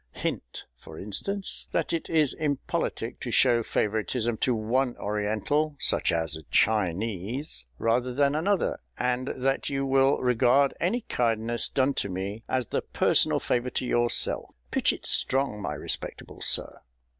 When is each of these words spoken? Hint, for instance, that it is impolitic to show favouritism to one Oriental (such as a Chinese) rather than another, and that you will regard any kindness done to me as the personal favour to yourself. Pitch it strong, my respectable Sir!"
Hint, 0.13 0.63
for 0.75 0.97
instance, 0.97 1.67
that 1.73 1.93
it 1.93 2.09
is 2.09 2.33
impolitic 2.33 3.19
to 3.19 3.29
show 3.29 3.61
favouritism 3.61 4.37
to 4.37 4.55
one 4.55 4.97
Oriental 4.97 5.75
(such 5.79 6.11
as 6.11 6.35
a 6.35 6.41
Chinese) 6.49 7.67
rather 7.77 8.11
than 8.11 8.33
another, 8.33 8.79
and 8.97 9.27
that 9.27 9.69
you 9.69 9.85
will 9.85 10.17
regard 10.17 10.73
any 10.79 11.01
kindness 11.01 11.69
done 11.69 11.93
to 11.93 12.09
me 12.09 12.41
as 12.49 12.65
the 12.69 12.81
personal 12.81 13.39
favour 13.39 13.69
to 13.69 13.85
yourself. 13.85 14.49
Pitch 14.71 14.91
it 14.91 15.05
strong, 15.05 15.61
my 15.61 15.75
respectable 15.75 16.41
Sir!" 16.41 16.81